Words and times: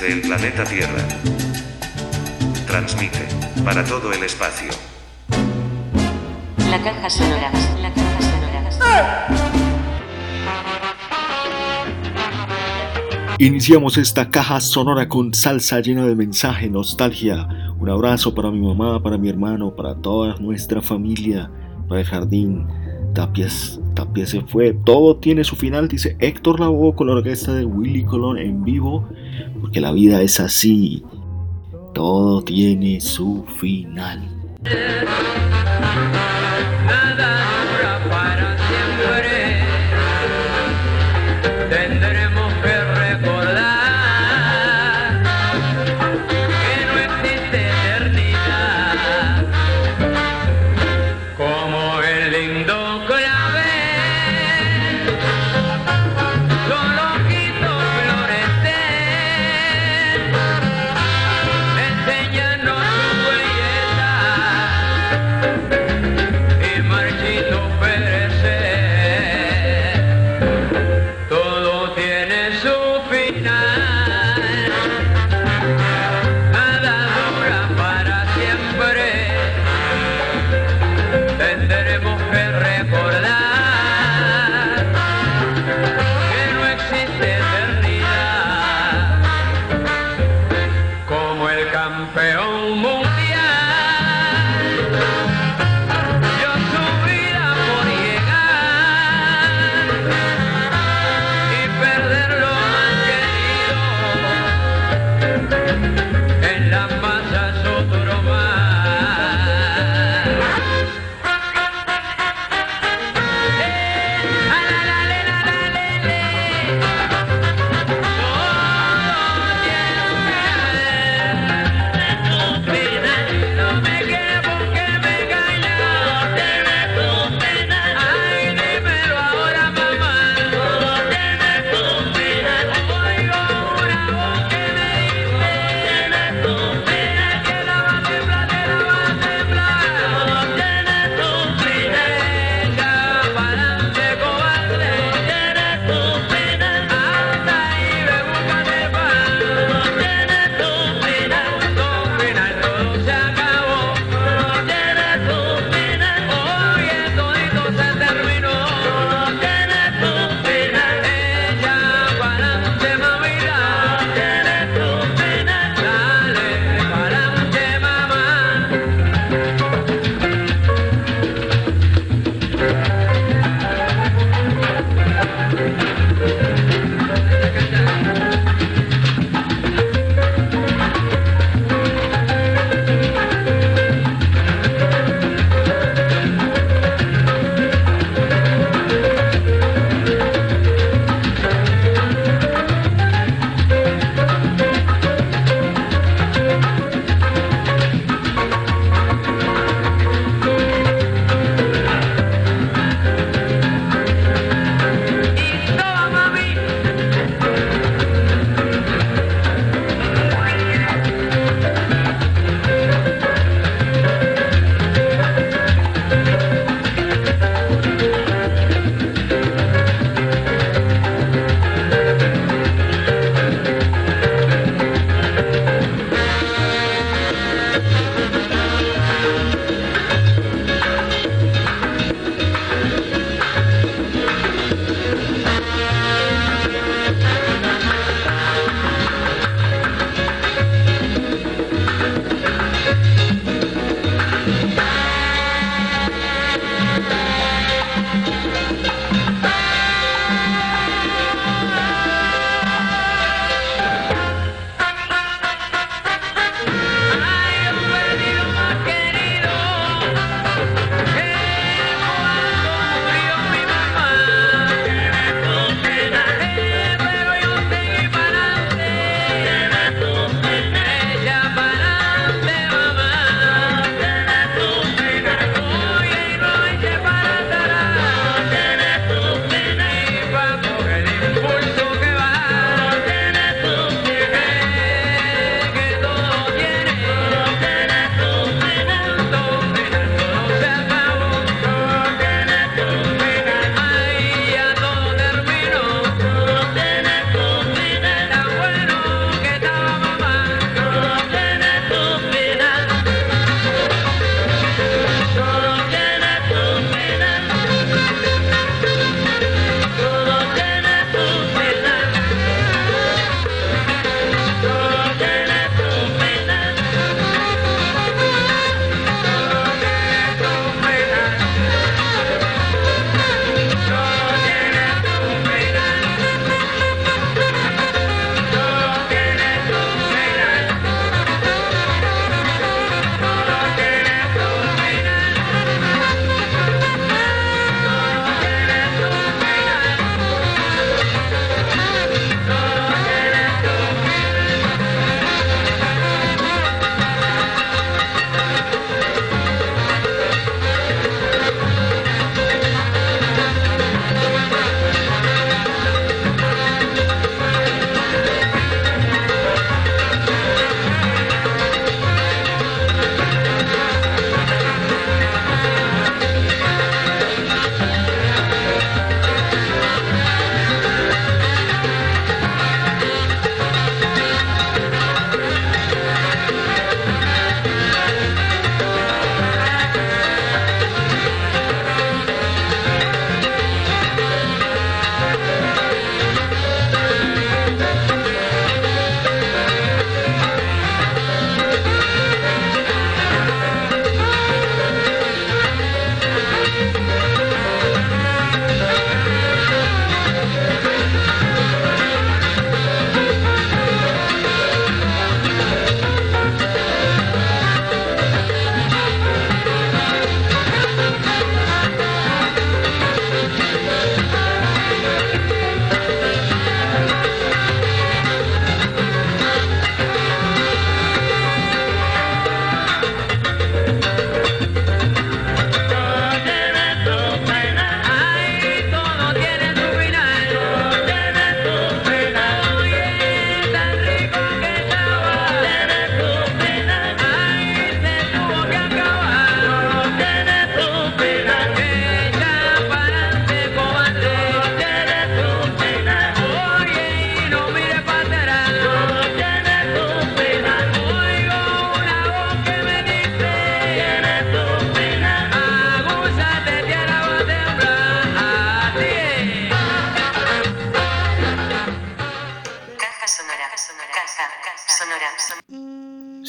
desde 0.00 0.12
el 0.12 0.20
planeta 0.22 0.64
Tierra. 0.64 1.06
Transmite 2.66 3.28
para 3.64 3.84
todo 3.84 4.12
el 4.12 4.22
espacio. 4.24 4.70
La 6.68 6.82
caja 6.82 7.10
sonora. 7.10 7.52
La 7.80 7.92
caja 7.92 8.20
sonora. 8.20 9.28
Iniciamos 13.38 13.98
esta 13.98 14.30
caja 14.30 14.60
sonora 14.60 15.08
con 15.08 15.32
salsa 15.32 15.80
llena 15.80 16.06
de 16.06 16.16
mensaje, 16.16 16.68
nostalgia. 16.68 17.46
Un 17.78 17.88
abrazo 17.88 18.34
para 18.34 18.50
mi 18.50 18.60
mamá, 18.60 19.02
para 19.02 19.18
mi 19.18 19.28
hermano, 19.28 19.76
para 19.76 19.94
toda 19.94 20.34
nuestra 20.36 20.82
familia, 20.82 21.50
para 21.88 22.00
el 22.00 22.06
jardín. 22.06 22.66
Tapias, 23.14 23.80
Tapia 23.94 24.26
se 24.26 24.40
fue. 24.42 24.72
Todo 24.84 25.16
tiene 25.16 25.44
su 25.44 25.54
final, 25.56 25.88
dice 25.88 26.16
Héctor 26.18 26.60
Lavoe 26.60 26.94
con 26.94 27.06
la 27.06 27.14
orquesta 27.14 27.54
de 27.54 27.64
Willy 27.64 28.04
Colón 28.04 28.38
en 28.38 28.64
vivo, 28.64 29.08
porque 29.60 29.80
la 29.80 29.92
vida 29.92 30.20
es 30.22 30.40
así. 30.40 31.02
Todo 31.92 32.42
tiene 32.42 33.00
su 33.00 33.44
final. 33.58 34.28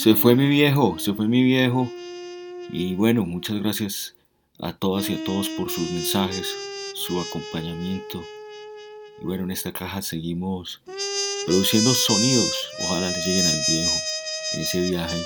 Se 0.06 0.14
fue 0.14 0.36
mi 0.36 0.48
viejo, 0.48 1.00
se 1.00 1.16
fue 1.16 1.28
mi 1.28 1.42
viejo. 1.42 1.90
Y 2.72 2.94
bueno, 2.94 3.26
muchas 3.26 3.60
gracias 3.60 4.14
a 4.60 4.72
todas 4.72 5.10
y 5.10 5.16
a 5.16 5.24
todos 5.24 5.50
por 5.50 5.72
sus 5.72 5.90
mensajes, 5.90 6.48
su 6.94 7.20
acompañamiento. 7.20 8.24
Y 9.20 9.26
bueno, 9.26 9.46
en 9.46 9.50
esta 9.50 9.74
caja 9.74 10.04
seguimos 10.04 10.80
produciendo 11.48 11.92
sonidos. 11.96 12.54
Ojalá 12.84 13.10
le 13.10 13.18
lleguen 13.18 13.48
al 13.48 13.60
viejo 13.68 13.96
en 14.54 14.62
ese 14.62 14.90
viaje 14.92 15.18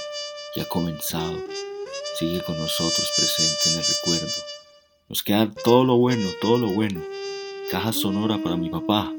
que 0.55 0.61
ha 0.61 0.65
comenzado. 0.69 1.43
Sigue 2.17 2.41
con 2.43 2.57
nosotros 2.57 3.11
presente 3.17 3.71
en 3.71 3.79
el 3.79 3.85
recuerdo. 3.85 4.33
Nos 5.09 5.23
queda 5.23 5.51
todo 5.51 5.83
lo 5.83 5.97
bueno, 5.97 6.25
todo 6.39 6.57
lo 6.57 6.67
bueno. 6.67 7.01
Caja 7.69 7.91
sonora 7.91 8.37
para 8.41 8.55
mi 8.55 8.69
papá. 8.69 9.13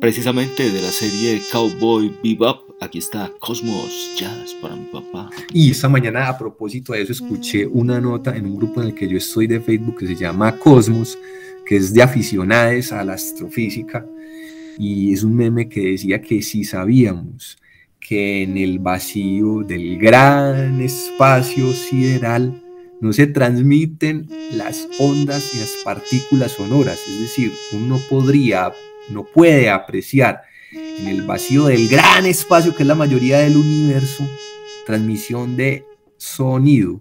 Precisamente 0.00 0.70
de 0.70 0.80
la 0.80 0.90
serie 0.90 1.42
Cowboy 1.50 2.14
Bebop, 2.22 2.70
aquí 2.80 2.98
está 2.98 3.32
Cosmos 3.40 4.14
Jazz 4.16 4.54
para 4.62 4.76
mi 4.76 4.84
papá. 4.86 5.28
Y 5.52 5.72
esta 5.72 5.88
mañana 5.88 6.28
a 6.28 6.38
propósito 6.38 6.92
de 6.92 7.02
eso 7.02 7.12
escuché 7.12 7.66
una 7.66 8.00
nota 8.00 8.36
en 8.36 8.46
un 8.46 8.56
grupo 8.56 8.80
en 8.80 8.88
el 8.88 8.94
que 8.94 9.08
yo 9.08 9.18
estoy 9.18 9.48
de 9.48 9.60
Facebook 9.60 9.98
que 9.98 10.06
se 10.06 10.14
llama 10.14 10.56
Cosmos, 10.56 11.18
que 11.66 11.76
es 11.76 11.92
de 11.92 12.02
aficionados 12.02 12.92
a 12.92 13.02
la 13.02 13.14
astrofísica. 13.14 14.06
Y 14.78 15.12
es 15.12 15.24
un 15.24 15.34
meme 15.34 15.68
que 15.68 15.90
decía 15.90 16.22
que 16.22 16.42
si 16.42 16.62
sabíamos 16.62 17.58
que 17.98 18.44
en 18.44 18.56
el 18.56 18.78
vacío 18.78 19.64
del 19.64 19.98
gran 19.98 20.80
espacio 20.80 21.72
sideral 21.72 22.62
no 23.00 23.12
se 23.12 23.26
transmiten 23.26 24.28
las 24.52 24.88
ondas 24.98 25.54
y 25.54 25.58
las 25.58 25.72
partículas 25.84 26.52
sonoras, 26.52 26.98
es 27.08 27.20
decir, 27.20 27.52
uno 27.72 28.00
podría, 28.08 28.72
no 29.10 29.24
puede 29.24 29.70
apreciar 29.70 30.42
en 30.72 31.08
el 31.08 31.22
vacío 31.22 31.66
del 31.66 31.88
gran 31.88 32.26
espacio 32.26 32.74
que 32.74 32.82
es 32.82 32.86
la 32.86 32.94
mayoría 32.94 33.38
del 33.38 33.56
universo, 33.56 34.28
transmisión 34.86 35.56
de 35.56 35.84
sonido. 36.16 37.00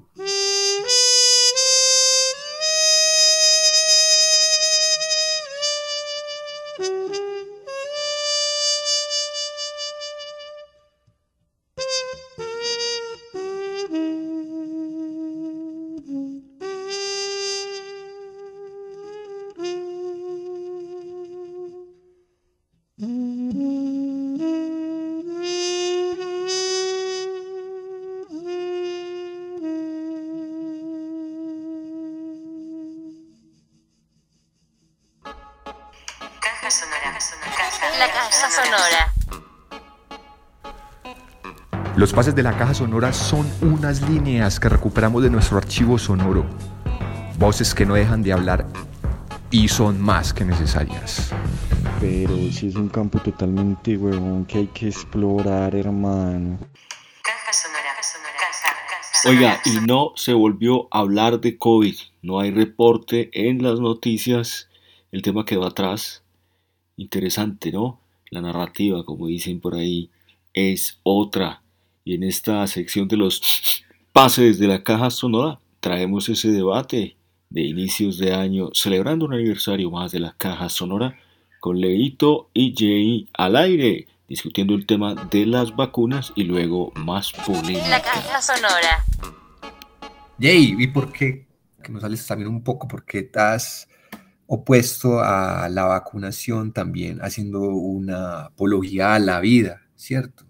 Sonora. 38.67 39.13
Los 41.95 42.13
pases 42.13 42.35
de 42.35 42.43
la 42.43 42.55
caja 42.57 42.73
sonora 42.73 43.11
son 43.13 43.49
unas 43.61 44.01
líneas 44.09 44.59
que 44.59 44.69
recuperamos 44.69 45.23
de 45.23 45.29
nuestro 45.29 45.57
archivo 45.57 45.97
sonoro. 45.97 46.45
Voces 47.39 47.73
que 47.73 47.85
no 47.85 47.95
dejan 47.95 48.21
de 48.23 48.33
hablar 48.33 48.67
y 49.49 49.67
son 49.67 49.99
más 50.01 50.33
que 50.33 50.43
necesarias. 50.45 51.31
Pero 51.99 52.35
si 52.51 52.67
es 52.67 52.75
un 52.75 52.89
campo 52.89 53.19
totalmente 53.19 53.97
huevón 53.97 54.45
que 54.45 54.59
hay 54.59 54.67
que 54.67 54.87
explorar, 54.89 55.75
hermano. 55.75 56.59
Caja 57.23 57.53
sonora. 57.53 57.83
Caja, 57.95 58.69
caja 58.89 59.29
Oiga, 59.29 59.61
sonora. 59.63 59.83
y 59.83 59.87
no 59.87 60.11
se 60.15 60.33
volvió 60.33 60.87
a 60.91 60.99
hablar 60.99 61.39
de 61.39 61.57
COVID. 61.57 61.95
No 62.21 62.39
hay 62.39 62.51
reporte 62.51 63.29
en 63.33 63.63
las 63.63 63.79
noticias. 63.79 64.69
El 65.11 65.21
tema 65.23 65.45
quedó 65.45 65.65
atrás. 65.65 66.23
Interesante, 66.97 67.71
¿no? 67.71 67.99
La 68.29 68.41
narrativa, 68.41 69.03
como 69.05 69.27
dicen 69.27 69.59
por 69.59 69.75
ahí, 69.75 70.09
es 70.53 70.99
otra. 71.03 71.61
Y 72.03 72.15
en 72.15 72.23
esta 72.23 72.65
sección 72.67 73.07
de 73.07 73.17
los 73.17 73.83
pases 74.13 74.59
de 74.59 74.67
la 74.67 74.83
caja 74.83 75.09
sonora 75.09 75.59
traemos 75.79 76.27
ese 76.29 76.51
debate 76.51 77.15
de 77.49 77.61
inicios 77.61 78.17
de 78.17 78.33
año, 78.33 78.69
celebrando 78.73 79.25
un 79.25 79.33
aniversario 79.33 79.89
más 79.91 80.11
de 80.11 80.19
la 80.19 80.35
caja 80.37 80.69
sonora, 80.69 81.17
con 81.59 81.79
Leito 81.79 82.49
y 82.53 82.73
Jay 82.77 83.29
al 83.33 83.55
aire, 83.55 84.07
discutiendo 84.27 84.73
el 84.73 84.85
tema 84.85 85.15
de 85.15 85.45
las 85.45 85.75
vacunas 85.75 86.33
y 86.35 86.43
luego 86.43 86.91
más 86.95 87.31
polémica. 87.31 87.87
La 87.87 88.01
caja 88.01 88.41
sonora. 88.41 89.05
Jay, 90.39 90.75
¿y 90.77 90.87
por 90.87 91.11
qué? 91.11 91.47
Que 91.81 91.91
nos 91.91 92.01
sales 92.01 92.25
también 92.27 92.49
un 92.49 92.63
poco 92.63 92.87
porque 92.87 93.19
estás 93.19 93.87
opuesto 94.47 95.19
a 95.19 95.67
la 95.69 95.85
vacunación 95.85 96.71
también, 96.71 97.19
haciendo 97.21 97.61
una 97.61 98.45
apología 98.45 99.13
a 99.13 99.19
la 99.19 99.39
vida, 99.41 99.81
¿cierto? 99.95 100.45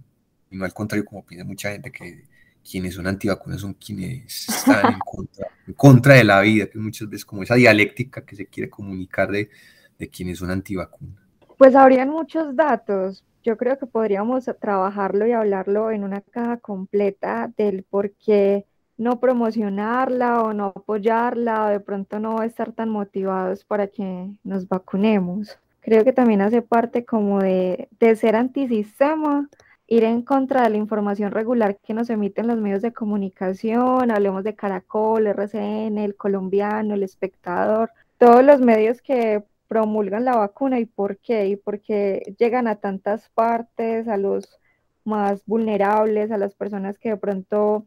Y 0.49 0.57
no 0.57 0.65
al 0.65 0.73
contrario, 0.73 1.03
como 1.03 1.25
piensa 1.25 1.45
mucha 1.45 1.71
gente 1.71 1.91
que 1.91 2.25
quienes 2.69 2.93
son 2.93 3.07
antivacunas 3.07 3.61
son 3.61 3.73
quienes 3.73 4.47
están 4.49 4.93
en 4.93 4.99
contra, 4.99 5.47
en 5.65 5.73
contra 5.73 6.13
de 6.15 6.23
la 6.23 6.41
vida, 6.41 6.67
que 6.67 6.77
muchas 6.77 7.09
veces 7.09 7.25
como 7.25 7.43
esa 7.43 7.55
dialéctica 7.55 8.23
que 8.23 8.35
se 8.35 8.45
quiere 8.45 8.69
comunicar 8.69 9.31
de, 9.31 9.49
de 9.97 10.09
quienes 10.09 10.37
son 10.37 10.51
antivacunas. 10.51 11.17
Pues 11.57 11.75
habrían 11.75 12.09
muchos 12.09 12.55
datos. 12.55 13.23
Yo 13.43 13.57
creo 13.57 13.79
que 13.79 13.87
podríamos 13.87 14.45
trabajarlo 14.59 15.25
y 15.25 15.31
hablarlo 15.31 15.91
en 15.91 16.03
una 16.03 16.21
caja 16.21 16.57
completa 16.57 17.51
del 17.57 17.83
por 17.83 18.11
qué 18.11 18.65
no 18.97 19.19
promocionarla 19.19 20.43
o 20.43 20.53
no 20.53 20.73
apoyarla 20.75 21.65
o 21.65 21.69
de 21.69 21.79
pronto 21.79 22.19
no 22.19 22.41
estar 22.43 22.71
tan 22.71 22.89
motivados 22.89 23.63
para 23.63 23.87
que 23.87 24.29
nos 24.43 24.67
vacunemos. 24.67 25.59
Creo 25.81 26.03
que 26.03 26.13
también 26.13 26.41
hace 26.41 26.61
parte 26.61 27.05
como 27.05 27.39
de, 27.39 27.87
de 27.99 28.15
ser 28.15 28.35
antisistema, 28.35 29.47
ir 29.87 30.03
en 30.03 30.21
contra 30.21 30.63
de 30.63 30.71
la 30.71 30.77
información 30.77 31.31
regular 31.31 31.77
que 31.77 31.93
nos 31.93 32.09
emiten 32.09 32.47
los 32.47 32.57
medios 32.57 32.81
de 32.81 32.91
comunicación, 32.91 34.11
hablemos 34.11 34.43
de 34.43 34.55
Caracol, 34.55 35.27
RCN, 35.27 35.97
El 35.97 36.15
Colombiano, 36.15 36.93
El 36.93 37.03
Espectador, 37.03 37.91
todos 38.17 38.43
los 38.43 38.59
medios 38.59 39.01
que 39.01 39.43
promulgan 39.67 40.25
la 40.25 40.35
vacuna 40.35 40.79
y 40.79 40.85
por 40.85 41.17
qué, 41.17 41.47
y 41.47 41.55
por 41.55 41.79
qué 41.81 42.35
llegan 42.37 42.67
a 42.67 42.75
tantas 42.75 43.29
partes, 43.29 44.07
a 44.07 44.17
los 44.17 44.59
más 45.03 45.43
vulnerables, 45.45 46.31
a 46.31 46.37
las 46.37 46.53
personas 46.53 46.97
que 46.97 47.09
de 47.09 47.17
pronto 47.17 47.85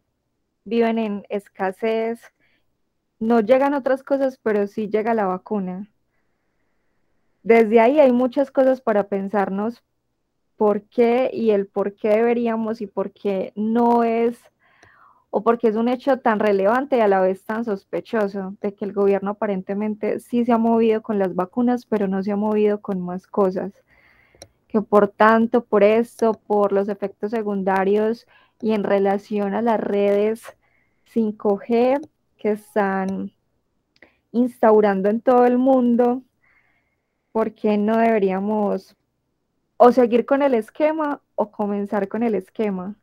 viven 0.64 0.98
en 0.98 1.26
escasez. 1.28 2.20
No 3.18 3.40
llegan 3.40 3.74
otras 3.74 4.02
cosas, 4.02 4.38
pero 4.42 4.66
sí 4.66 4.88
llega 4.88 5.14
la 5.14 5.26
vacuna. 5.26 5.90
Desde 7.42 7.80
ahí 7.80 8.00
hay 8.00 8.12
muchas 8.12 8.50
cosas 8.50 8.80
para 8.80 9.08
pensarnos 9.08 9.82
por 10.56 10.82
qué 10.82 11.30
y 11.32 11.50
el 11.52 11.66
por 11.66 11.94
qué 11.94 12.10
deberíamos 12.10 12.82
y 12.82 12.86
por 12.86 13.12
qué 13.12 13.52
no 13.56 14.04
es 14.04 14.38
o 15.30 15.42
porque 15.42 15.68
es 15.68 15.76
un 15.76 15.88
hecho 15.88 16.18
tan 16.18 16.40
relevante 16.40 16.98
y 16.98 17.00
a 17.00 17.08
la 17.08 17.20
vez 17.20 17.44
tan 17.44 17.64
sospechoso 17.64 18.56
de 18.60 18.74
que 18.74 18.84
el 18.84 18.92
gobierno 18.92 19.30
aparentemente 19.30 20.18
sí 20.18 20.44
se 20.44 20.52
ha 20.52 20.58
movido 20.58 21.02
con 21.02 21.18
las 21.18 21.34
vacunas, 21.34 21.86
pero 21.86 22.08
no 22.08 22.22
se 22.22 22.32
ha 22.32 22.36
movido 22.36 22.80
con 22.80 23.00
más 23.00 23.26
cosas. 23.26 23.72
Que 24.66 24.82
por 24.82 25.08
tanto, 25.08 25.64
por 25.64 25.84
esto, 25.84 26.34
por 26.34 26.72
los 26.72 26.88
efectos 26.88 27.30
secundarios 27.30 28.26
y 28.60 28.72
en 28.72 28.84
relación 28.84 29.54
a 29.54 29.62
las 29.62 29.80
redes 29.80 30.42
5G 31.12 32.06
que 32.36 32.52
están 32.52 33.32
instaurando 34.32 35.08
en 35.08 35.20
todo 35.20 35.44
el 35.46 35.58
mundo, 35.58 36.22
¿por 37.32 37.54
qué 37.54 37.76
no 37.78 37.98
deberíamos 37.98 38.96
o 39.76 39.92
seguir 39.92 40.26
con 40.26 40.42
el 40.42 40.54
esquema 40.54 41.20
o 41.34 41.50
comenzar 41.50 42.08
con 42.08 42.22
el 42.22 42.34
esquema? 42.34 42.96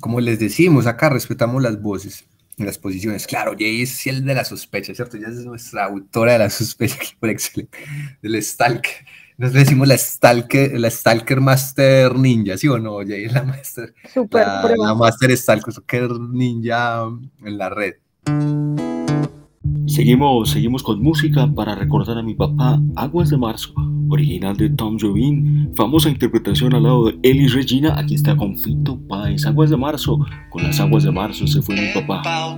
Como 0.00 0.20
les 0.20 0.38
decimos, 0.38 0.86
acá 0.86 1.08
respetamos 1.08 1.62
las 1.62 1.80
voces 1.80 2.24
y 2.56 2.62
las 2.64 2.78
posiciones. 2.78 3.26
Claro, 3.26 3.54
Jay 3.58 3.82
es 3.82 4.06
el 4.06 4.24
de 4.24 4.34
la 4.34 4.44
sospecha, 4.44 4.94
¿cierto? 4.94 5.16
Ella 5.16 5.28
es 5.28 5.44
nuestra 5.44 5.84
autora 5.84 6.34
de 6.34 6.38
la 6.40 6.50
sospecha 6.50 6.98
por 7.20 7.30
excelente, 7.30 7.78
del 8.22 8.42
Stalker. 8.42 9.06
Nos 9.36 9.52
le 9.52 9.60
decimos 9.60 9.88
la 9.88 9.98
Stalker, 9.98 10.78
la 10.78 10.88
Stalker 10.88 11.40
Master 11.40 12.16
Ninja, 12.16 12.56
¿sí 12.56 12.68
o 12.68 12.78
no? 12.78 12.98
Jay 12.98 13.26
la 13.28 13.42
Master, 13.42 13.92
Super 14.12 14.46
la, 14.78 14.94
Master 14.94 15.36
Stalker 15.36 16.20
Ninja 16.30 17.02
en 17.44 17.58
la 17.58 17.68
red. 17.68 17.94
Seguimos, 19.86 20.50
seguimos 20.50 20.84
con 20.84 21.02
música 21.02 21.52
para 21.52 21.74
recordar 21.74 22.18
a 22.18 22.22
mi 22.22 22.34
papá 22.34 22.80
Aguas 22.94 23.30
de 23.30 23.36
Marzo, 23.36 23.74
original 24.08 24.56
de 24.56 24.70
Tom 24.70 24.98
Jobim, 25.00 25.74
famosa 25.74 26.10
interpretación 26.10 26.72
al 26.74 26.84
lado 26.84 27.06
de 27.06 27.18
Elis 27.24 27.54
Regina, 27.54 27.98
aquí 27.98 28.14
está 28.14 28.36
con 28.36 28.56
Fito 28.56 29.00
Páez, 29.08 29.46
Aguas 29.46 29.70
de 29.70 29.76
Marzo, 29.76 30.24
con 30.50 30.62
las 30.62 30.78
aguas 30.78 31.02
de 31.02 31.10
marzo 31.10 31.48
se 31.48 31.60
fue 31.60 31.74
mi 31.74 31.88
papá. 31.92 32.56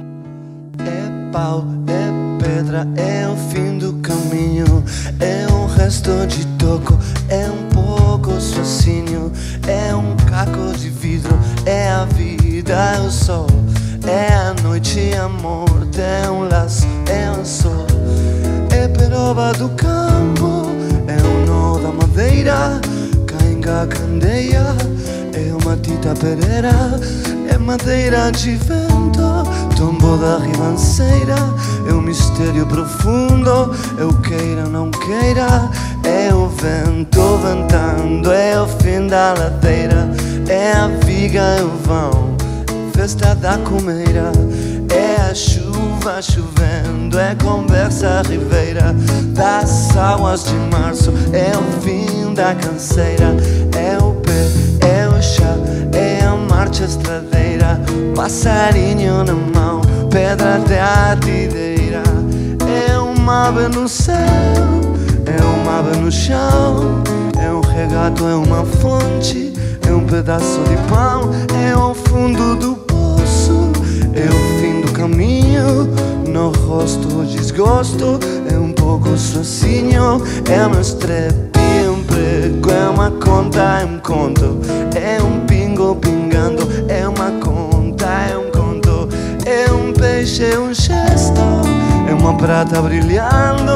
Pedra, 2.57 2.89
é 2.97 3.29
o 3.29 3.37
fim 3.51 3.77
do 3.77 3.93
caminho, 4.01 4.83
é 5.21 5.47
um 5.53 5.67
resto 5.67 6.27
de 6.27 6.47
toco, 6.57 6.99
é 7.29 7.51
um 7.51 7.69
pouco 7.69 8.41
sozinho, 8.41 9.31
é 9.69 9.95
um 9.95 10.17
caco 10.25 10.73
de 10.79 10.89
vidro, 10.89 11.39
é 11.67 11.91
a 11.91 12.07
vida 12.07 12.37
vida 12.67 12.73
é 12.97 13.01
o 13.01 13.11
sol, 13.11 13.47
é 14.07 14.33
a 14.33 14.55
noite 14.63 15.13
a 15.15 15.29
morte, 15.29 16.01
é 16.01 16.31
um 16.31 16.49
laço, 16.49 16.87
é 17.11 17.31
um 17.31 17.45
sol, 17.45 17.87
é 18.71 18.89
peroba 18.89 19.53
do 19.53 19.69
campo, 19.69 20.65
é 21.07 21.23
um 21.23 21.45
nó 21.45 21.79
da 21.79 21.93
madeira, 21.93 22.81
cainga 23.27 23.87
candeia, 23.87 24.65
é 25.37 25.53
uma 25.53 25.77
tita 25.77 26.15
pereira, 26.15 26.73
é 27.53 27.59
madeira 27.59 28.33
de 28.33 28.57
vento, 28.57 29.21
tombo 29.77 30.17
da 30.17 30.39
ribanceira, 30.39 31.35
é 31.87 31.93
um 31.93 32.01
mistério 32.01 32.65
profundo, 32.67 33.71
o 34.01 34.15
queira 34.23 34.65
ou 34.65 34.71
não 34.71 34.91
queira, 34.91 35.71
é 36.05 36.33
o 36.33 36.49
vento 36.49 37.21
ventando, 37.39 38.33
é 38.33 38.61
o 38.61 38.67
fim 38.67 39.07
da 39.07 39.35
ladeira, 39.35 40.09
é 40.49 40.73
a 40.73 40.89
viga, 41.05 41.41
é 41.41 41.63
o 41.63 41.69
vão, 41.85 42.35
festa 42.95 43.35
da 43.35 43.59
comeira, 43.59 44.33
é 44.89 45.21
a 45.31 45.35
chuva 45.35 46.23
chovendo, 46.23 47.19
é 47.19 47.35
conversa 47.35 48.23
ribeira 48.23 48.95
das 49.35 49.95
águas 49.95 50.45
de 50.45 50.55
março, 50.75 51.13
é 51.35 51.53
o 51.55 51.83
fim 51.83 52.33
da 52.33 52.55
canseira, 52.55 53.37
é 53.77 54.03
o 54.03 54.13
pé, 54.13 54.66
a 56.77 56.81
marcha 56.81 56.85
estradeira, 56.85 57.81
passarinho 58.15 59.25
na 59.25 59.33
mão, 59.33 59.81
pedra 60.11 60.59
de 60.59 60.79
atideira, 60.79 62.03
é 62.69 62.99
uma 62.99 63.49
ave 63.49 63.69
no 63.69 63.89
céu, 63.89 64.17
é 65.25 65.43
uma 65.43 65.79
ave 65.79 65.97
no 65.99 66.13
chão, 66.13 67.03
é 67.41 67.51
um 67.51 67.61
regato, 67.61 68.27
é 68.27 68.35
uma 68.35 68.63
fonte, 68.65 69.55
é 69.89 69.91
um 69.91 70.05
pedaço 70.05 70.61
de 70.65 70.77
pão, 70.89 71.31
é 71.67 71.75
o 71.75 71.95
fundo 71.95 72.57
do 72.57 72.77
poço, 72.77 73.73
é 74.13 74.27
o 74.27 74.61
fim 74.61 74.83
do 74.83 74.93
caminho, 74.93 75.89
no 76.29 76.51
rosto 76.51 77.21
o 77.21 77.25
desgosto, 77.25 78.21
é 78.53 78.59
um 78.59 78.73
pouco 78.73 79.17
sozinho, 79.17 80.23
é 80.51 80.67
uma 80.67 80.81
é 80.81 81.91
um 81.91 82.03
prego, 82.05 82.71
é 82.71 82.89
uma 82.91 83.11
conta, 83.13 83.81
é 83.81 83.85
um 83.87 83.99
conto, 83.99 84.59
é 84.95 85.23
um 85.23 85.47
pingo 85.47 85.97
pingando, 85.97 86.26
é 90.43 90.59
um 90.59 90.75
gesto, 90.75 91.41
é 92.09 92.13
uma 92.13 92.37
prata 92.37 92.83
brilhando, 92.83 93.73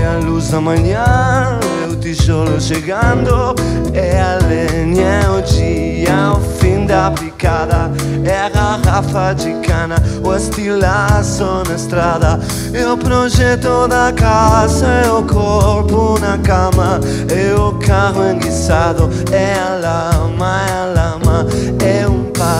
é 0.00 0.06
a 0.06 0.18
luz 0.22 0.50
da 0.50 0.60
manhã, 0.60 1.58
é 1.82 1.86
o 1.86 1.96
tijolo 1.96 2.60
chegando, 2.60 3.54
é 3.94 4.20
a 4.20 4.38
lenha, 4.46 5.22
é 5.24 5.30
o 5.30 5.40
dia, 5.40 6.32
o 6.32 6.40
fim 6.58 6.84
da 6.84 7.10
picada, 7.10 7.90
é 8.24 8.38
a 8.38 8.48
garrafa 8.50 9.32
de 9.34 9.54
cana, 9.66 9.96
o 10.22 10.34
estilaço 10.34 11.62
na 11.66 11.74
estrada, 11.74 12.38
é 12.74 12.86
o 12.86 12.96
projeto 12.96 13.88
da 13.88 14.12
casa, 14.12 14.86
é 14.86 15.10
o 15.10 15.22
corpo 15.22 16.18
na 16.20 16.36
cama, 16.38 17.00
é 17.34 17.54
o 17.54 17.72
carro 17.78 18.30
enguiçado, 18.30 19.08
é 19.32 19.54
a 19.54 19.74
lama, 19.76 20.60
é 20.68 20.72
a 20.72 20.84
lama, 20.84 20.97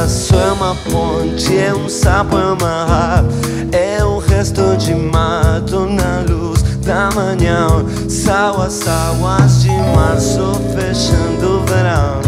é 0.09 0.53
uma 0.53 0.75
ponte, 0.75 1.55
é 1.55 1.75
um 1.75 1.87
sapo, 1.87 2.37
é 2.38 2.41
rap, 2.88 3.27
é 3.73 4.05
um 4.05 4.17
resto 4.17 4.75
de 4.79 4.95
mato 4.95 5.81
na 5.81 6.21
luz 6.27 6.62
da 6.81 7.11
manhã, 7.15 7.85
sauas, 8.09 8.73
sauas 8.73 9.62
de 9.62 9.71
março 9.95 10.55
fechando 10.75 11.59
o 11.59 11.67
verão, 11.67 12.23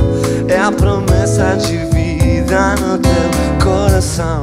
é 0.47 0.61
a 0.61 0.71
promessa 0.71 1.57
de 1.57 1.79
vida 1.87 2.75
no 2.77 2.99
teu 2.99 3.65
coração. 3.65 4.43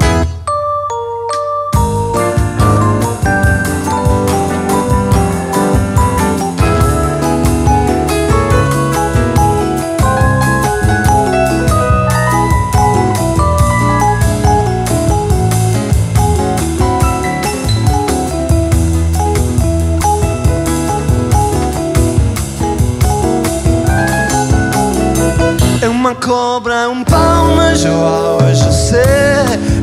Uma 26.08 26.16
cobra, 26.16 26.74
é 26.74 26.88
um 26.88 27.04
mas 27.58 27.84
eu 27.84 27.92
hoje 27.92 28.72
sei. 28.72 29.02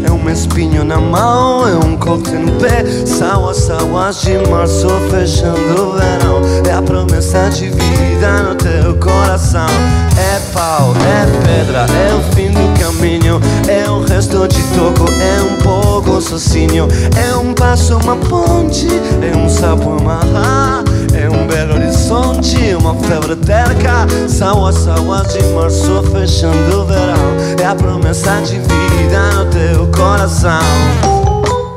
É 0.06 0.10
um 0.10 0.30
espinho 0.30 0.82
na 0.82 0.96
mão, 0.96 1.68
é 1.68 1.74
um 1.74 1.98
coque 1.98 2.30
no 2.30 2.52
pé. 2.52 2.82
Sauas, 3.04 3.58
sauas 3.58 4.22
de 4.22 4.38
março 4.48 4.88
fechando 5.10 5.82
o 5.82 5.92
verão. 5.92 6.40
É 6.66 6.72
a 6.72 6.80
promessa 6.80 7.50
de 7.50 7.68
vida 7.68 8.42
no 8.42 8.54
teu 8.54 8.96
coração. 8.96 9.66
É 10.16 10.40
pau, 10.54 10.94
é 10.96 11.26
pedra, 11.46 11.86
é 11.92 12.14
o 12.14 12.34
fim 12.34 12.50
do 12.50 12.80
caminho. 12.80 13.38
É 13.68 13.90
um 13.90 14.02
resto 14.02 14.48
de 14.48 14.62
toco, 14.74 15.04
é 15.20 15.42
um 15.42 15.56
pouco 15.62 15.83
sozinho 16.20 16.88
É 17.16 17.36
um 17.36 17.52
passo, 17.54 17.96
uma 17.98 18.16
ponte, 18.16 18.86
é 19.22 19.36
um 19.36 19.48
sapo, 19.48 19.90
uma 19.90 20.20
rá 20.32 20.84
é 21.14 21.30
um 21.30 21.46
belo 21.46 21.74
horizonte, 21.74 22.74
uma 22.74 22.94
febre 22.96 23.36
terca. 23.36 24.06
Sauas, 24.28 24.74
sauas 24.74 25.32
de 25.32 25.42
março 25.54 26.02
fechando 26.12 26.80
o 26.80 26.84
verão. 26.84 27.36
É 27.62 27.66
a 27.66 27.74
promessa 27.74 28.40
de 28.42 28.58
vida 28.58 29.30
no 29.32 29.46
teu 29.46 29.86
coração. 29.96 30.58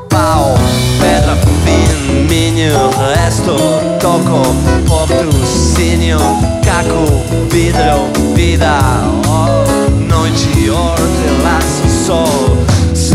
Pau, 0.10 0.56
pedra, 1.00 1.36
fim, 1.64 2.24
minho, 2.28 2.74
resto 3.14 3.56
Toco, 4.00 4.56
patrocínio, 4.90 6.18
caco, 6.66 7.06
vidro, 7.52 8.34
vida. 8.36 8.80
Oh, 9.28 10.08
Noite, 10.10 10.70
hortelã, 10.70 11.60
sol 12.06 12.67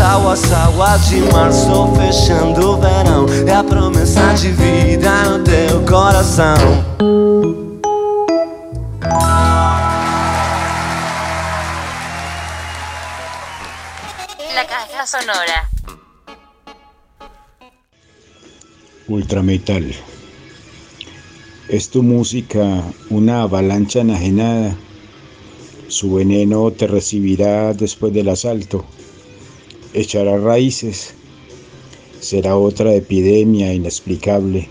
Sauas, 0.03 0.39
sauas 0.39 1.07
de 1.07 1.21
março 1.31 1.93
fechando 1.95 2.71
o 2.71 2.77
verão 2.77 3.25
É 3.47 3.53
a 3.53 3.63
promessa 3.63 4.33
de 4.33 4.51
vida 4.51 5.23
no 5.23 5.41
teu 5.45 5.79
coração 5.85 6.57
La 14.53 14.65
caja 14.65 15.05
sonora. 15.05 15.69
Ultrametal. 19.07 19.83
Es 21.69 21.89
tu 21.89 22.03
música 22.03 22.83
una 23.09 23.43
avalancha 23.43 24.01
enajenada. 24.01 24.75
Su 25.87 26.15
veneno 26.15 26.71
te 26.71 26.87
recibirá 26.87 27.73
después 27.73 28.13
del 28.13 28.27
asalto. 28.27 28.85
Echará 29.93 30.37
raíces. 30.37 31.13
Será 32.19 32.57
otra 32.57 32.95
epidemia 32.95 33.71
inexplicable. 33.73 34.67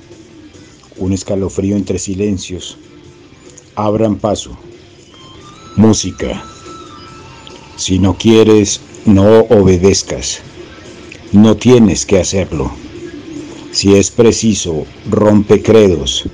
Un 0.98 1.12
escalofrío 1.12 1.76
entre 1.76 2.00
silencios. 2.00 2.76
Abran 3.76 4.16
paso. 4.16 4.58
Música. 5.76 6.42
Si 7.76 8.00
no 8.00 8.18
quieres, 8.18 8.80
no 9.06 9.40
obedezcas. 9.42 10.40
No 11.30 11.56
tienes 11.56 12.04
que 12.04 12.18
hacerlo. 12.18 12.72
Si 13.70 13.94
es 13.94 14.10
preciso, 14.10 14.84
rompe 15.08 15.62
credos, 15.62 16.24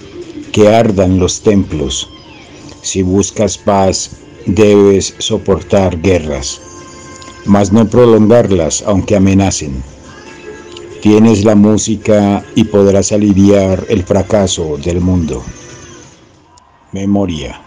que 0.50 0.68
ardan 0.68 1.18
los 1.18 1.42
templos. 1.42 2.08
Si 2.82 3.02
buscas 3.02 3.58
paz, 3.58 4.12
debes 4.46 5.14
soportar 5.18 6.00
guerras, 6.00 6.60
mas 7.48 7.72
no 7.72 7.88
prolongarlas 7.88 8.84
aunque 8.86 9.16
amenacen. 9.16 9.82
Tienes 11.02 11.44
la 11.44 11.56
música 11.56 12.44
y 12.54 12.64
podrás 12.64 13.10
aliviar 13.10 13.84
el 13.88 14.04
fracaso 14.04 14.76
del 14.76 15.00
mundo. 15.00 15.42
Memoria. 16.92 17.60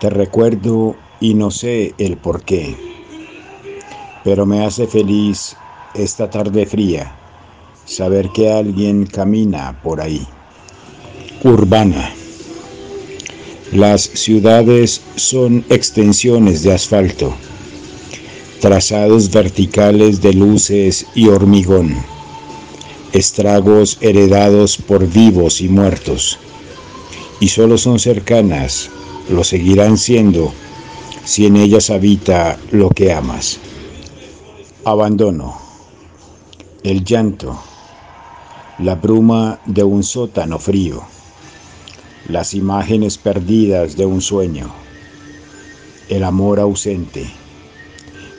Te 0.00 0.10
recuerdo 0.10 0.96
y 1.20 1.34
no 1.34 1.50
sé 1.50 1.94
el 1.96 2.18
por 2.18 2.42
qué, 2.42 2.76
pero 4.22 4.44
me 4.44 4.64
hace 4.66 4.86
feliz 4.86 5.56
esta 5.94 6.28
tarde 6.28 6.66
fría 6.66 7.14
saber 7.84 8.30
que 8.30 8.50
alguien 8.50 9.06
camina 9.06 9.78
por 9.82 10.00
ahí. 10.00 10.26
Urbana. 11.42 12.12
Las 13.72 14.02
ciudades 14.02 15.02
son 15.16 15.64
extensiones 15.68 16.62
de 16.62 16.72
asfalto, 16.72 17.34
trazados 18.64 19.30
verticales 19.30 20.22
de 20.22 20.32
luces 20.32 21.04
y 21.14 21.28
hormigón, 21.28 21.94
estragos 23.12 23.98
heredados 24.00 24.78
por 24.78 25.06
vivos 25.06 25.60
y 25.60 25.68
muertos, 25.68 26.38
y 27.40 27.48
solo 27.48 27.76
son 27.76 27.98
cercanas, 27.98 28.88
lo 29.28 29.44
seguirán 29.44 29.98
siendo 29.98 30.50
si 31.26 31.44
en 31.44 31.58
ellas 31.58 31.90
habita 31.90 32.58
lo 32.70 32.88
que 32.88 33.12
amas. 33.12 33.58
Abandono, 34.86 35.58
el 36.84 37.04
llanto, 37.04 37.60
la 38.78 38.94
bruma 38.94 39.60
de 39.66 39.82
un 39.82 40.02
sótano 40.02 40.58
frío, 40.58 41.02
las 42.30 42.54
imágenes 42.54 43.18
perdidas 43.18 43.94
de 43.94 44.06
un 44.06 44.22
sueño, 44.22 44.72
el 46.08 46.24
amor 46.24 46.60
ausente 46.60 47.43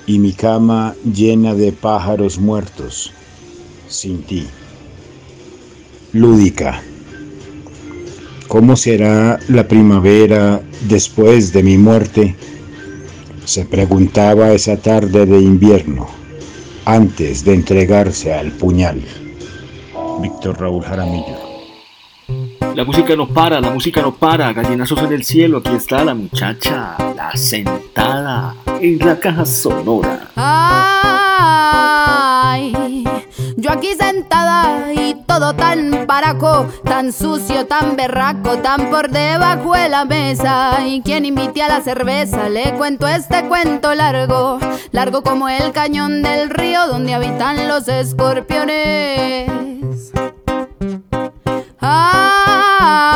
y 0.08 0.20
mi 0.20 0.34
cama 0.34 0.96
llena 1.04 1.54
de 1.54 1.72
pájaros 1.72 2.38
muertos 2.38 3.12
sin 3.88 4.24
ti. 4.24 4.48
Lúdica. 6.14 6.82
¿Cómo 8.48 8.76
será 8.76 9.40
la 9.48 9.68
primavera 9.68 10.62
después 10.88 11.52
de 11.52 11.64
mi 11.64 11.78
muerte? 11.78 12.36
Se 13.44 13.66
preguntaba 13.66 14.52
esa 14.54 14.78
tarde 14.78 15.26
de 15.26 15.40
invierno, 15.40 16.08
antes 16.86 17.44
de 17.44 17.54
entregarse 17.54 18.34
al 18.34 18.52
puñal. 18.52 19.02
Víctor 20.22 20.60
Raúl 20.60 20.84
Jaramillo. 20.84 21.46
La 22.76 22.84
música 22.84 23.16
no 23.16 23.28
para, 23.28 23.60
la 23.62 23.72
música 23.72 24.02
no 24.02 24.16
para, 24.16 24.52
gallinazos 24.54 25.00
en 25.00 25.14
el 25.14 25.24
cielo, 25.24 25.60
aquí 25.60 25.76
está 25.76 26.04
la 26.04 26.14
muchacha, 26.14 26.98
la 27.16 27.36
sentada 27.36 28.56
en 28.86 29.00
la 29.00 29.20
caja 29.20 29.46
sonora. 29.46 30.30
Ay, 30.36 31.04
yo 33.58 33.72
aquí 33.72 33.96
sentada 34.00 34.94
y 34.94 35.16
todo 35.26 35.56
tan 35.56 36.06
paraco, 36.06 36.68
tan 36.84 37.12
sucio, 37.12 37.66
tan 37.66 37.96
berraco, 37.96 38.58
tan 38.60 38.92
por 38.92 39.10
debajo 39.10 39.74
de 39.74 39.90
la 39.90 40.06
mesa. 40.06 40.86
Y 40.86 41.02
quien 41.02 41.26
invite 41.26 41.64
a 41.64 41.68
la 41.68 41.82
cerveza, 41.82 42.48
le 42.48 42.74
cuento 42.74 43.08
este 43.08 43.48
cuento 43.48 43.96
largo, 43.96 44.60
largo 44.92 45.24
como 45.24 45.50
el 45.50 45.72
cañón 45.72 46.22
del 46.22 46.52
río 46.52 46.86
donde 46.88 47.16
habitan 47.16 47.68
los 47.68 47.88
escorpiones. 47.88 49.50
Ay, 51.80 53.16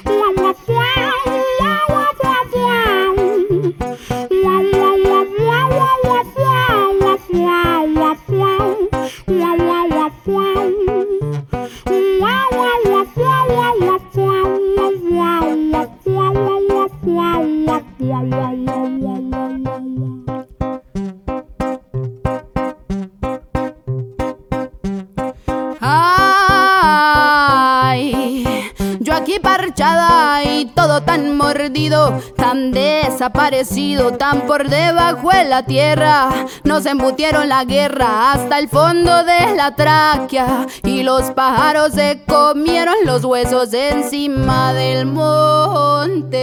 tan 32.35 32.71
desaparecido, 32.71 34.13
tan 34.13 34.47
por 34.47 34.69
debajo 34.69 35.29
de 35.29 35.43
la 35.45 35.65
tierra. 35.65 36.47
Nos 36.63 36.85
embutieron 36.85 37.49
la 37.49 37.65
guerra 37.65 38.31
hasta 38.31 38.59
el 38.59 38.69
fondo 38.69 39.23
de 39.23 39.55
la 39.55 39.75
tráquea 39.75 40.67
y 40.83 41.01
los 41.03 41.31
pájaros 41.31 41.93
se 41.93 42.23
comieron 42.27 42.95
los 43.05 43.25
huesos 43.25 43.73
encima 43.73 44.73
del 44.73 45.05
monte. 45.05 46.41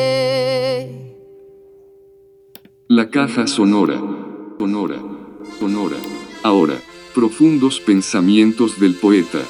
La 2.89 3.11
caja 3.11 3.47
sonora. 3.47 4.01
Sonora. 4.59 4.97
Sonora. 5.59 5.97
Ahora, 6.43 6.75
profundos 7.15 7.81
pensamientos 7.81 8.81
del 8.81 8.95
poeta. 8.95 9.41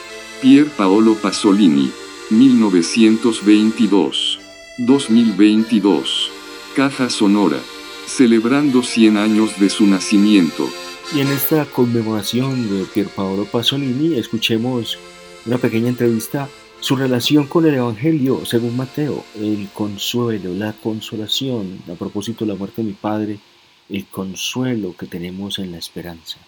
Pier 0.43 0.67
Paolo 0.67 1.15
Pasolini. 1.15 1.91
1922. 2.31 4.38
2022. 4.79 6.31
Caja 6.77 7.11
sonora. 7.11 7.59
Celebrando 8.07 8.85
100 8.85 9.17
años 9.17 9.59
de 9.59 9.71
su 9.71 9.87
nacimiento. 9.87 10.69
Y 11.15 11.21
en 11.21 11.29
esta 11.29 11.65
conmemoración 11.65 12.69
de 12.71 12.85
Pierpaolo 12.85 13.45
Pasolini 13.45 14.17
escuchemos 14.17 14.99
una 15.47 15.59
pequeña 15.59 15.89
entrevista 15.89 16.49
su 16.81 16.95
relación 16.95 17.49
con 17.49 17.67
el 17.67 17.75
Evangelio 17.75 18.47
según 18.47 18.77
Mateo, 18.77 19.25
el 19.35 19.69
consuelo, 19.75 20.55
la 20.55 20.73
consolación, 20.75 21.81
a 21.93 21.95
propósito 21.95 22.45
de 22.45 22.53
la 22.53 22.59
muerte 22.59 22.83
de 22.83 22.89
mi 22.89 22.95
padre, 22.95 23.41
el 23.89 24.07
consuelo 24.07 24.95
que 24.97 25.07
tenemos 25.07 25.59
en 25.59 25.73
la 25.73 25.79
esperanza. 25.79 26.39
Come 26.39 26.39
mai 26.39 26.39
un 26.39 26.39
marxista 26.39 26.39
come 26.39 26.39
lei 26.39 26.41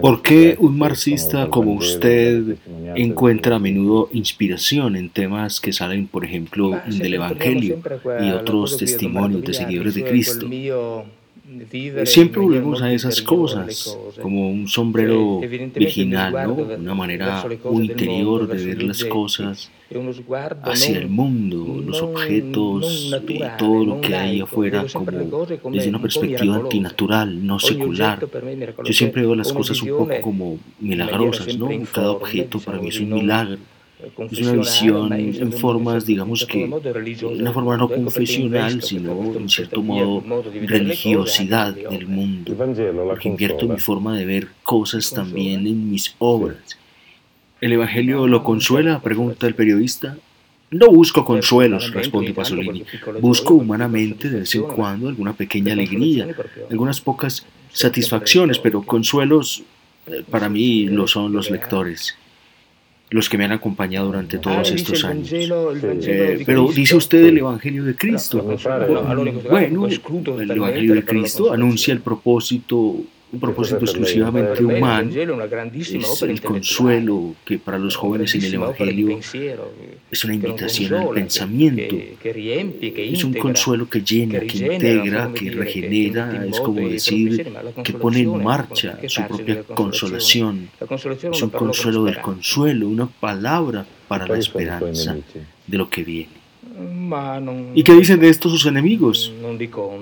¿Por 0.00 0.22
qué 0.22 0.56
un 0.58 0.78
marxista 0.78 1.48
como 1.48 1.72
usted 1.74 2.56
encuentra 2.94 3.56
a 3.56 3.58
menudo 3.58 4.08
inspiración 4.12 4.96
en 4.96 5.10
temas 5.10 5.60
que 5.60 5.72
salen, 5.72 6.06
por 6.06 6.24
ejemplo, 6.24 6.80
del 6.86 7.14
Evangelio 7.14 7.78
y 8.20 8.30
otros 8.30 8.78
testimonios 8.78 9.42
de 9.42 9.52
seguidores 9.52 9.94
de 9.94 10.04
Cristo? 10.04 10.48
Siempre 12.04 12.40
volvemos 12.40 12.82
a 12.82 12.92
esas 12.92 13.22
cosas, 13.22 13.96
como 14.20 14.50
un 14.50 14.66
sombrero 14.66 15.40
virginal, 15.40 16.32
¿no? 16.32 16.54
Una 16.54 16.94
manera 16.94 17.46
interior 17.72 18.48
de 18.48 18.66
ver 18.66 18.82
las 18.82 19.04
cosas 19.04 19.70
hacia 20.62 20.98
el 20.98 21.08
mundo, 21.08 21.82
los 21.86 22.02
objetos 22.02 23.12
y 23.28 23.40
todo 23.58 23.84
lo 23.84 24.00
que 24.00 24.16
hay 24.16 24.40
afuera 24.40 24.84
como 24.92 25.10
desde 25.72 25.88
una 25.88 26.02
perspectiva 26.02 26.56
antinatural, 26.56 27.46
no 27.46 27.60
secular. 27.60 28.26
Yo 28.84 28.92
siempre 28.92 29.22
veo 29.22 29.36
las 29.36 29.52
cosas 29.52 29.80
un 29.82 29.90
poco 29.90 30.20
como 30.20 30.58
milagrosas, 30.80 31.56
¿no? 31.56 31.68
Cada 31.92 32.10
objeto 32.10 32.58
para 32.58 32.78
mí 32.78 32.88
es 32.88 32.98
un 32.98 33.12
milagro. 33.12 33.58
Es 34.30 34.40
una 34.40 34.52
visión 34.52 35.12
en 35.12 35.52
formas, 35.52 36.04
digamos 36.04 36.44
que, 36.44 36.64
una 36.64 37.52
forma 37.52 37.78
no 37.78 37.88
confesional, 37.88 38.82
sino 38.82 39.34
en 39.34 39.48
cierto 39.48 39.82
modo 39.82 40.22
religiosidad 40.66 41.74
del 41.74 42.06
mundo, 42.06 42.54
porque 42.54 43.28
invierto 43.28 43.66
mi 43.66 43.78
forma 43.78 44.18
de 44.18 44.26
ver 44.26 44.48
cosas 44.62 45.10
también 45.10 45.66
en 45.66 45.90
mis 45.90 46.14
obras. 46.18 46.78
¿El 47.60 47.72
Evangelio 47.72 48.26
lo 48.26 48.44
consuela? 48.44 49.00
pregunta 49.00 49.46
el 49.46 49.54
periodista. 49.54 50.18
No 50.70 50.88
busco 50.88 51.24
consuelos, 51.24 51.90
responde 51.92 52.34
Pasolini. 52.34 52.84
Busco 53.20 53.54
humanamente 53.54 54.28
de 54.28 54.40
vez 54.40 54.54
en 54.56 54.64
cuando 54.64 55.08
alguna 55.08 55.32
pequeña 55.32 55.72
alegría, 55.72 56.28
algunas 56.70 57.00
pocas 57.00 57.46
satisfacciones, 57.72 58.58
pero 58.58 58.82
consuelos 58.82 59.62
eh, 60.06 60.22
para 60.28 60.50
mí 60.50 60.84
lo 60.86 61.06
son 61.06 61.32
los 61.32 61.50
lectores 61.50 62.16
los 63.10 63.28
que 63.28 63.38
me 63.38 63.44
han 63.44 63.52
acompañado 63.52 64.06
durante 64.06 64.38
todos 64.38 64.70
estos 64.70 65.04
años. 65.04 65.30
Eh, 65.32 66.42
pero 66.44 66.70
dice 66.72 66.96
usted 66.96 67.24
el 67.26 67.38
Evangelio 67.38 67.84
de 67.84 67.94
Cristo. 67.94 68.42
Bueno, 69.48 69.86
el 69.86 70.50
Evangelio 70.50 70.94
de 70.94 71.04
Cristo 71.04 71.52
anuncia 71.52 71.92
el 71.92 72.00
propósito 72.00 72.96
un 73.32 73.40
propósito 73.40 73.80
exclusivamente 73.80 74.64
humano, 74.64 75.10
es 75.10 76.22
el 76.22 76.40
consuelo 76.40 77.34
que 77.44 77.58
para 77.58 77.78
los 77.78 77.96
jóvenes 77.96 78.34
en 78.36 78.44
el 78.44 78.54
Evangelio 78.54 79.18
es 80.10 80.24
una 80.24 80.34
invitación 80.34 80.94
al 80.94 81.08
pensamiento, 81.10 81.96
es 82.24 83.24
un 83.24 83.34
consuelo 83.34 83.88
que 83.88 84.00
llena, 84.00 84.40
que 84.40 84.58
integra, 84.58 85.32
que 85.32 85.50
regenera, 85.50 86.46
es 86.46 86.60
como 86.60 86.88
decir, 86.88 87.52
que 87.82 87.92
pone 87.94 88.20
en 88.20 88.42
marcha 88.42 88.98
su 89.08 89.22
propia 89.26 89.62
consolación, 89.64 90.68
es 91.32 91.42
un 91.42 91.50
consuelo 91.50 92.04
del 92.04 92.20
consuelo, 92.20 92.88
una 92.88 93.06
palabra 93.06 93.84
para 94.06 94.26
la 94.26 94.38
esperanza 94.38 95.16
de 95.66 95.78
lo 95.78 95.90
que 95.90 96.04
viene. 96.04 96.45
¿Y 97.74 97.82
qué 97.82 97.94
dicen 97.94 98.20
de 98.20 98.28
estos 98.28 98.52
sus 98.52 98.66
enemigos? 98.66 99.32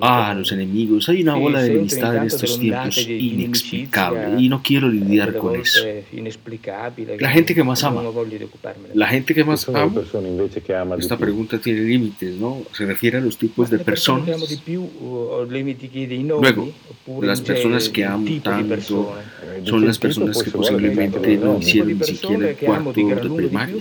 Ah, 0.01 0.33
los 0.37 0.51
enemigos. 0.51 1.07
Hay 1.09 1.21
una 1.21 1.37
ola 1.37 1.61
de 1.61 1.71
enemistad 1.71 2.15
en 2.15 2.23
estos 2.23 2.59
tiempos 2.59 2.97
inexplicable 3.07 4.41
y 4.41 4.49
no 4.49 4.61
quiero 4.61 4.89
lidiar 4.89 5.37
con 5.37 5.55
eso. 5.59 5.81
La 7.19 7.29
gente 7.29 7.55
que 7.55 7.63
más 7.63 7.83
ama. 7.83 8.03
La 8.93 9.07
gente 9.07 9.33
que 9.33 9.43
más 9.43 9.69
ama. 9.69 9.91
Esta 10.99 11.17
pregunta 11.17 11.59
tiene 11.59 11.81
límites, 11.81 12.35
¿no? 12.35 12.63
Se 12.73 12.85
refiere 12.85 13.17
a 13.17 13.21
los 13.21 13.37
tipos 13.37 13.69
de 13.69 13.79
personas. 13.79 14.37
Luego, 16.41 16.69
las 17.21 17.41
personas 17.41 17.89
que 17.89 18.05
amo 18.05 18.27
tanto 18.43 19.15
son 19.63 19.85
las 19.85 19.97
personas 19.97 20.43
que 20.43 20.51
posiblemente 20.51 21.37
no 21.37 21.59
hicieron 21.59 21.97
ni 21.97 22.03
siquiera 22.03 22.49
el 22.49 22.57
cuarto 22.57 22.91
de 22.91 23.29
primaria. 23.29 23.75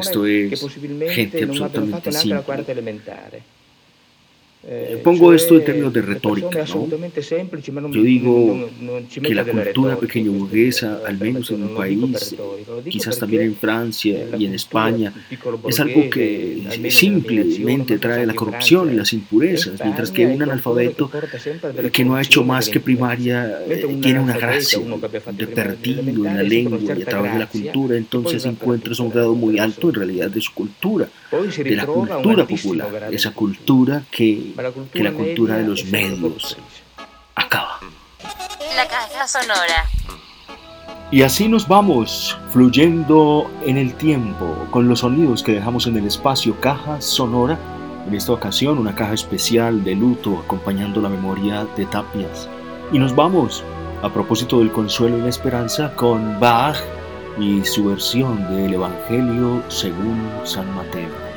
Esto 0.00 0.26
es 0.26 0.66
gente 1.10 1.44
absolutamente 1.44 2.12
neanche 2.24 2.34
la 2.34 2.54
quarta 2.54 2.70
elementare. 2.70 3.42
Eh, 4.62 5.00
Pongo 5.02 5.32
esto 5.32 5.56
en 5.56 5.64
términos 5.64 5.92
de 5.92 6.02
retórica. 6.02 6.66
¿no? 6.66 6.86
Yo 7.90 8.02
digo 8.02 8.68
que 9.22 9.34
la 9.34 9.44
cultura 9.44 9.96
pequeño 9.96 10.32
burguesa, 10.32 11.00
al 11.06 11.18
menos 11.18 11.50
en 11.50 11.62
un 11.62 11.74
país, 11.74 12.36
quizás 12.88 13.18
también 13.18 13.42
en 13.42 13.56
Francia 13.56 14.26
y 14.38 14.44
en 14.44 14.54
España, 14.54 15.14
es 15.66 15.80
algo 15.80 16.10
que 16.10 16.90
simplemente 16.90 17.98
trae 17.98 18.26
la 18.26 18.34
corrupción 18.34 18.92
y 18.92 18.96
las 18.96 19.14
impurezas, 19.14 19.80
mientras 19.82 20.10
que 20.10 20.26
un 20.26 20.42
analfabeto 20.42 21.10
que 21.90 22.04
no 22.04 22.16
ha 22.16 22.22
hecho 22.22 22.44
más 22.44 22.68
que 22.68 22.80
primaria 22.80 23.60
tiene 24.02 24.20
una 24.20 24.36
gracia 24.36 24.78
de 25.32 25.46
perdido 25.46 26.26
en 26.26 26.36
la 26.36 26.42
lengua 26.42 26.78
y 26.78 27.02
a 27.02 27.06
través 27.06 27.32
de 27.32 27.38
la 27.38 27.46
cultura, 27.46 27.96
entonces 27.96 28.44
encuentras 28.44 29.00
un 29.00 29.08
grado 29.08 29.34
muy 29.34 29.58
alto 29.58 29.88
en 29.88 29.94
realidad 29.94 30.30
de 30.30 30.40
su 30.42 30.52
cultura, 30.52 31.08
de 31.56 31.76
la 31.76 31.86
cultura 31.86 32.46
popular, 32.46 33.08
esa 33.10 33.30
cultura 33.32 34.02
que 34.10 34.49
que 34.92 35.02
la 35.02 35.12
cultura 35.12 35.56
de 35.56 35.64
los 35.64 35.84
medios 35.86 36.56
acaba. 37.34 37.80
La 38.76 38.86
caja 38.86 39.26
sonora. 39.26 39.84
Y 41.12 41.22
así 41.22 41.48
nos 41.48 41.66
vamos, 41.66 42.38
fluyendo 42.52 43.50
en 43.66 43.76
el 43.76 43.94
tiempo, 43.94 44.68
con 44.70 44.88
los 44.88 45.00
sonidos 45.00 45.42
que 45.42 45.52
dejamos 45.52 45.88
en 45.88 45.96
el 45.96 46.06
espacio 46.06 46.60
caja 46.60 47.00
sonora. 47.00 47.58
En 48.06 48.14
esta 48.14 48.32
ocasión, 48.32 48.78
una 48.78 48.94
caja 48.94 49.14
especial 49.14 49.82
de 49.82 49.96
luto 49.96 50.38
acompañando 50.38 51.00
la 51.00 51.08
memoria 51.08 51.66
de 51.76 51.84
Tapias. 51.86 52.48
Y 52.92 52.98
nos 53.00 53.14
vamos, 53.14 53.64
a 54.02 54.12
propósito 54.12 54.60
del 54.60 54.70
consuelo 54.70 55.18
y 55.18 55.22
la 55.22 55.28
esperanza, 55.28 55.94
con 55.96 56.38
Bach 56.38 56.78
y 57.40 57.64
su 57.64 57.86
versión 57.86 58.48
del 58.54 58.74
Evangelio 58.74 59.64
según 59.68 60.30
San 60.44 60.72
Mateo. 60.76 61.29